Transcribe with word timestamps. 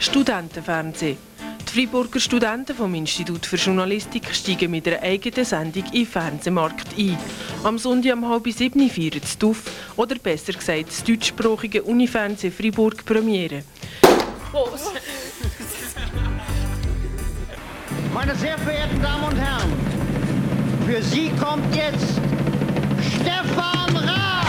Studentenfernsehen. 0.00 1.18
Die 1.68 1.72
Freiburger 1.72 2.18
Studenten 2.18 2.74
vom 2.74 2.94
Institut 2.94 3.44
für 3.44 3.56
Journalistik 3.56 4.34
steigen 4.34 4.70
mit 4.70 4.88
einer 4.88 5.02
eigenen 5.02 5.44
Sendung 5.44 5.84
den 5.92 6.06
Fernsehmarkt 6.06 6.98
ein. 6.98 7.18
Am 7.62 7.78
Sonntag 7.78 8.14
um 8.14 8.28
halb 8.28 8.50
sieben 8.50 8.88
feiert 8.88 9.22
das 9.22 9.36
DUF, 9.36 9.62
oder 9.96 10.16
besser 10.16 10.54
gesagt 10.54 10.88
das 10.88 11.04
deutschsprachige 11.04 11.82
Unifernsehen 11.82 12.52
Freiburg 12.52 13.04
Premiere. 13.04 13.62
Meine 18.14 18.34
sehr 18.34 18.58
verehrten 18.58 19.00
Damen 19.02 19.24
und 19.24 19.36
Herren, 19.36 19.72
für 20.86 21.02
Sie 21.02 21.30
kommt 21.38 21.76
jetzt 21.76 22.18
Stefan 23.14 23.96
Raab! 23.96 24.46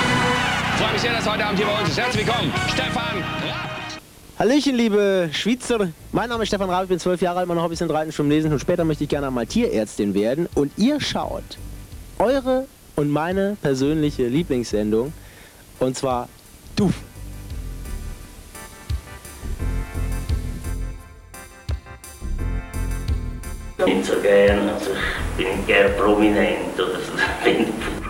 Ich 0.74 0.82
freue 0.82 0.94
mich 0.94 1.02
sehr, 1.02 1.14
dass 1.14 1.30
heute 1.30 1.46
Abend 1.46 1.60
hier 1.60 1.68
bei 1.68 1.80
uns 1.80 1.90
ist. 1.90 2.00
Herzlich 2.00 2.26
willkommen, 2.26 2.52
Stefan 2.74 3.18
Raab. 3.22 3.81
Hallöchen, 4.42 4.76
liebe 4.76 5.30
Schweizer. 5.34 5.90
Mein 6.12 6.28
Name 6.28 6.42
ist 6.42 6.48
Stefan 6.48 6.68
Raab, 6.68 6.82
ich 6.82 6.90
bin 6.90 6.98
zwölf 6.98 7.22
Jahre 7.22 7.38
alt, 7.38 7.48
meine 7.48 7.62
Hobbys 7.62 7.78
sind 7.78 7.92
Reiten, 7.92 8.12
Schwimmen, 8.12 8.32
Lesen 8.32 8.52
und 8.52 8.58
später 8.58 8.84
möchte 8.84 9.04
ich 9.04 9.10
gerne 9.12 9.28
einmal 9.28 9.46
Tierärztin 9.46 10.16
werden. 10.16 10.50
Und 10.56 10.72
ihr 10.78 11.00
schaut 11.00 11.44
eure 12.18 12.66
und 12.96 13.12
meine 13.12 13.56
persönliche 13.62 14.26
Lieblingssendung 14.26 15.14
und 15.78 15.96
zwar 15.96 16.28
Duf. 16.76 16.92
nicht 23.86 24.06
so 24.08 24.14
gern, 24.24 24.70
also 24.70 24.90
ich 25.38 25.46
bin 25.46 25.68
gern 25.68 25.96
prominent 25.98 26.74
oder 26.80 26.94
so, 26.94 28.01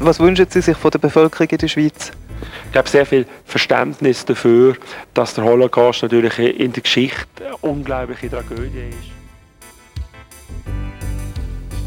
Was 0.00 0.20
wünschen 0.20 0.46
Sie 0.48 0.60
sich 0.60 0.76
von 0.76 0.90
der 0.90 0.98
Bevölkerung 0.98 1.48
in 1.48 1.58
der 1.58 1.68
Schweiz? 1.68 2.12
Ich 2.70 2.76
habe 2.76 2.88
sehr 2.88 3.04
viel 3.04 3.26
Verständnis 3.44 4.24
dafür, 4.24 4.76
dass 5.14 5.34
der 5.34 5.44
Holocaust 5.44 6.02
natürlich 6.02 6.38
in 6.38 6.72
der 6.72 6.82
Geschichte 6.82 7.26
eine 7.44 7.56
unglaubliche 7.58 8.30
Tragödie 8.30 8.88
ist. 8.90 9.12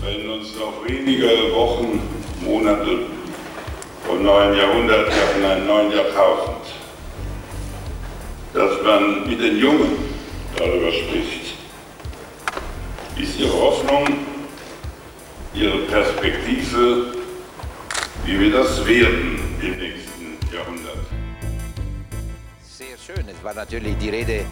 Wenn 0.04 0.30
uns 0.30 0.56
noch 0.56 0.88
wenige 0.88 1.26
Wochen, 1.54 2.00
Monate 2.42 3.00
vom 4.06 4.24
neuen 4.24 4.56
Jahrhundert 4.56 5.08
treffen, 5.08 5.44
ein 5.44 5.66
neuen 5.66 5.92
Jahrtausend, 5.92 6.58
dass 8.54 8.84
man 8.84 9.28
mit 9.28 9.42
den 9.42 9.58
Jungen 9.58 9.98
darüber 10.56 10.92
spricht. 10.92 11.56
Ist 13.18 13.40
Ihre 13.40 13.54
Hoffnung, 13.54 14.06
Ihre 15.54 15.80
Perspektive, 15.80 17.15
wie 18.26 18.40
wir 18.40 18.52
das 18.52 18.86
werden 18.86 19.40
im 19.62 19.78
nächsten 19.78 20.54
Jahrhundert? 20.54 20.98
Sehr 22.64 22.98
schön. 22.98 23.24
Es 23.30 23.44
war 23.44 23.54
natürlich 23.54 23.96
die 23.98 24.10
Rede 24.10 24.46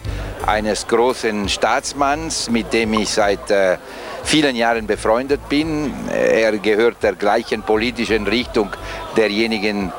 eines 0.46 0.86
großen 0.86 1.48
Staatsmanns, 1.48 2.50
mit 2.50 2.72
dem 2.72 2.92
ich 2.94 3.08
seit 3.08 3.50
äh, 3.50 3.78
vielen 4.22 4.54
Jahren 4.54 4.86
befreundet 4.86 5.48
bin. 5.48 5.92
Er 6.08 6.56
gehört 6.58 7.02
der 7.02 7.14
gleichen 7.14 7.62
politischen 7.62 8.26
Richtung 8.26 8.70
derjenigen, 9.16 9.92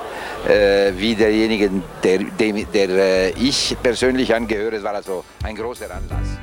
äh, 0.48 0.94
wie 0.96 1.16
derjenigen, 1.16 1.84
der, 2.04 2.20
dem, 2.20 2.66
der 2.72 2.90
äh, 2.90 3.30
ich 3.32 3.76
persönlich 3.84 4.34
angehöre. 4.34 4.76
Es 4.76 4.84
war 4.84 4.96
also 4.96 5.26
ein 5.44 5.56
großer 5.56 5.88
Anlass. 5.92 6.35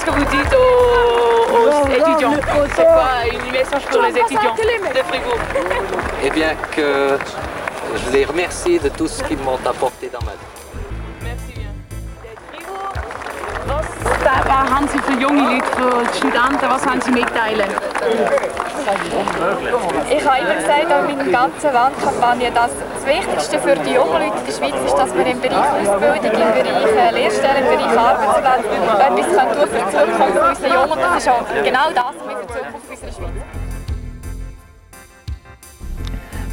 Qu'est-ce 0.00 0.12
que 0.12 0.18
vous 0.18 0.30
dites 0.30 0.54
aux, 0.54 1.56
aux 1.58 1.88
étudiants 1.88 2.32
C'est 2.74 2.84
quoi 2.84 3.26
une 3.30 3.52
message 3.52 3.82
pour 3.84 4.00
les 4.00 4.16
étudiants 4.16 4.54
de 4.54 5.02
Fribourg 5.02 5.38
Eh 6.24 6.30
bien 6.30 6.54
que 6.74 7.18
je 8.06 8.10
les 8.10 8.24
remercie 8.24 8.78
de 8.78 8.88
tout 8.88 9.08
ce 9.08 9.22
qu'ils 9.24 9.36
m'ont 9.38 9.58
apporté 9.66 10.08
dans 10.10 10.20
ma 10.24 10.32
vie. 10.32 10.38
Merci 11.22 11.52
bien. 11.52 11.68
Was 13.66 14.70
haben 14.70 14.88
Sie 14.88 14.98
für 15.00 15.20
junge 15.20 15.42
Leute, 15.42 15.66
für 15.76 16.16
Studenten, 16.16 16.70
was 16.70 16.86
haben 16.86 17.00
Sie 17.02 17.10
mitteilen? 17.10 17.68
Ich 20.10 20.26
habe 20.26 20.38
immer 20.40 20.54
gesagt, 20.54 20.90
an 20.90 21.04
meiner 21.06 21.30
ganzen 21.30 21.72
Wahlkampagne, 21.74 22.50
dass 22.50 22.70
das 22.94 23.06
Wichtigste 23.06 23.58
für 23.58 23.76
die 23.76 23.90
jungen 23.92 24.12
Leute 24.12 24.38
in 24.38 24.46
der 24.46 24.52
Schweiz 24.52 24.74
ist, 24.86 24.94
dass 24.94 25.14
wir 25.14 25.26
im 25.26 25.40
Bereich 25.40 25.88
Ausbildung, 25.88 26.24
im 26.24 26.32
Bereich 26.32 26.96
äh, 26.96 27.10
Lehrstellen, 27.12 27.66
im 27.66 27.78
Bereich 27.78 27.98
Arbeitsplatz 27.98 28.64
etwas 28.64 29.26
können 29.36 29.54
für 29.54 29.78
die 29.78 29.90
Zukunft 29.90 30.38
unserer 30.48 30.74
Jungen. 30.74 30.98
Das 30.98 31.16
ist 31.18 31.28
auch 31.28 31.44
genau 31.62 31.90
das, 31.94 32.14
was 32.16 32.26
wir 32.26 32.36
für 32.36 32.46
die 32.46 32.52
Zukunft 32.52 32.90
unserer 32.90 33.12
Schweiz 33.12 33.44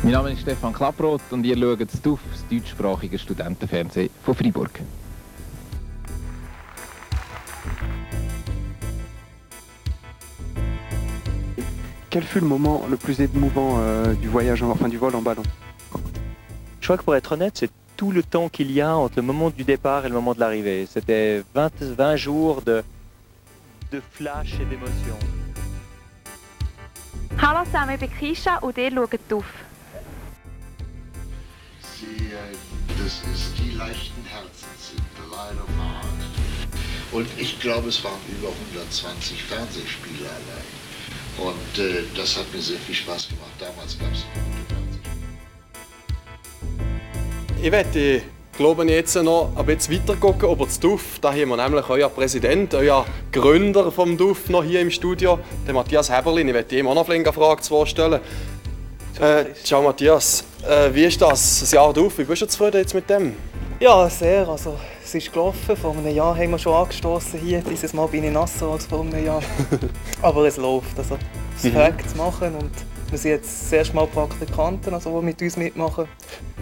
Mein 0.03 0.11
Name 0.11 0.31
ist 0.31 0.41
Stefan 0.41 0.73
Klapproth 0.73 1.21
und 1.31 1.45
ihr 1.45 1.57
schaut 1.57 1.81
das 1.81 2.01
DUF, 2.01 2.19
das 2.31 2.47
deutschsprachige 2.49 3.17
Studentenfernsehen 3.17 4.09
von 4.25 4.35
Freiburg. 4.35 4.81
Quel 12.09 12.23
fut 12.23 12.39
le 12.39 12.47
moment 12.47 12.85
le 12.89 12.97
plus 12.97 13.19
émouvant 13.19 13.77
euh, 13.79 14.13
du 14.13 14.27
voyage, 14.27 14.63
en- 14.63 14.69
enfin 14.71 14.87
du 14.87 14.97
vol 14.97 15.13
en 15.15 15.21
ballon? 15.21 15.43
Je 16.79 16.87
crois 16.87 16.97
que 16.97 17.03
pour 17.03 17.15
être 17.15 17.33
honnête, 17.33 17.57
c'est 17.57 17.69
tout 17.97 18.11
le 18.11 18.23
temps 18.23 18.47
qu'il 18.49 18.71
y 18.71 18.79
a 18.79 18.95
entre 18.95 19.17
le 19.17 19.23
moment 19.23 19.49
du 19.49 19.63
départ 19.63 20.05
et 20.05 20.09
le 20.09 20.15
moment 20.15 20.33
de 20.33 20.39
l'arrivée. 20.39 20.87
C'était 20.89 21.43
20, 21.53 21.71
20 21.81 22.15
jours 22.15 22.61
de, 22.61 22.83
de 23.91 24.01
flash 24.13 24.53
et 24.61 24.65
d'émotion. 24.65 25.17
Hallo 27.39 27.65
zusammen, 27.65 27.93
ich 27.95 27.99
bin 27.99 28.09
Kisha 28.19 28.57
und 28.61 28.77
ihr 28.77 28.89
schaut 28.91 29.33
auf. 29.33 29.45
Sie, 31.81 32.31
das 32.97 33.21
ist 33.33 33.53
die 33.59 33.71
leichten 33.77 34.23
Herzen 34.25 34.67
sind, 34.79 35.03
the 35.17 35.29
light 35.29 35.53
of 35.61 35.69
heart. 35.77 36.05
Und 37.11 37.27
ich 37.39 37.59
glaube, 37.59 37.89
es 37.89 38.03
waren 38.03 38.19
über 38.29 38.49
120 38.49 39.43
Fernsehspiele 39.43 40.27
allein. 40.27 40.76
Und 41.37 41.83
äh, 41.83 42.03
das 42.15 42.37
hat 42.37 42.51
mir 42.53 42.61
sehr 42.61 42.79
viel 42.79 42.95
Spaß 42.95 43.29
gemacht. 43.29 43.51
Damals 43.59 43.97
gab 43.99 44.11
es 44.11 44.25
Ich 47.61 47.71
werde, 47.71 48.21
glaube 48.55 48.85
ich, 48.85 48.91
jetzt 48.91 49.15
noch 49.15 49.51
ein 49.55 49.65
bisschen 49.65 49.95
weiter 49.95 50.15
gucken 50.15 50.49
über 50.51 50.65
das 50.65 50.79
DUF. 50.79 51.19
Da 51.19 51.31
haben 51.31 51.49
wir 51.49 51.57
nämlich 51.57 51.89
euer 51.89 52.09
Präsident, 52.09 52.73
euer 52.73 53.05
Gründer 53.31 53.91
vom 53.91 54.17
DUF 54.17 54.49
noch 54.49 54.63
hier 54.63 54.81
im 54.81 54.91
Studio, 54.91 55.39
den 55.67 55.75
Matthias 55.75 56.09
Heberlin. 56.11 56.47
Ich 56.47 56.53
werde 56.53 56.77
ihm 56.77 56.87
auch 56.87 56.95
noch 56.95 57.09
eine 57.09 57.33
Frage 57.33 57.61
zu 57.61 57.69
vorstellen. 57.69 58.19
Äh, 59.19 59.45
ciao 59.63 59.81
Matthias, 59.81 60.43
äh, 60.67 60.93
wie 60.93 61.05
ist 61.05 61.19
das, 61.19 61.61
das 61.61 61.71
Jahr 61.71 61.91
DUF? 61.93 62.19
Wie 62.19 62.23
bist 62.23 62.43
du 62.43 62.47
zufrieden 62.47 62.77
jetzt 62.77 62.93
mit 62.93 63.09
dem? 63.09 63.35
Ja, 63.79 64.09
sehr. 64.09 64.47
Also, 64.47 64.75
es 65.03 65.13
ist 65.13 65.31
gelaufen. 65.31 65.75
Vor 65.77 65.91
einem 65.95 66.07
Jahr 66.13 66.35
haben 66.35 66.51
wir 66.51 66.57
schon 66.57 66.73
angestoßen 66.73 67.39
hier. 67.39 67.61
Dieses 67.61 67.93
Mal 67.93 68.07
bin 68.07 68.23
ich 68.23 68.31
nasser 68.31 68.67
als 68.67 68.85
vor 68.85 69.01
einem 69.01 69.23
Jahr. 69.23 69.41
Aber 70.21 70.45
es 70.47 70.57
läuft. 70.57 70.97
Also, 70.97 71.17
es 71.57 71.63
Mhm. 71.65 71.71
fängt 71.73 72.09
zu 72.09 72.17
machen. 72.17 72.55
Und 72.55 72.71
wir 73.11 73.17
sind 73.19 73.31
jetzt 73.31 73.63
das 73.65 73.71
erste 73.73 73.95
Mal 73.95 74.07
Praktikanten, 74.07 74.93
also, 74.93 75.19
die 75.19 75.25
mit 75.25 75.41
uns 75.41 75.57
mitmachen. 75.57 76.07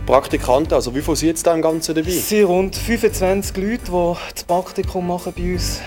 Praktikanten, 0.06 0.74
also 0.76 0.94
wie 0.94 1.02
viele 1.02 1.16
sind 1.16 1.30
jetzt 1.30 1.48
da 1.48 1.56
im 1.56 1.64
Ganzen 1.64 1.96
dabei? 1.96 2.09
Es 2.09 2.30
sind 2.30 2.44
rund 2.46 2.76
25 2.76 3.58
Leute, 3.58 3.80
die 3.86 4.22
das 4.36 4.44
Praktikum 4.44 5.08
machen 5.08 5.34
bei 5.36 5.53
uns. 5.53 5.82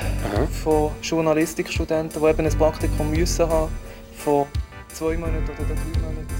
Von 0.65 0.91
Journalistikstudenten, 1.03 2.21
die 2.21 2.29
eben 2.29 2.45
ein 2.47 2.59
Praktikum 2.59 3.11
müssen 3.13 3.49
haben. 3.49 3.71
Von 4.17 4.47
zwei 4.93 5.17
Monaten 5.17 5.45
oder 5.45 5.55
drei 5.69 6.01
Monaten. 6.01 6.38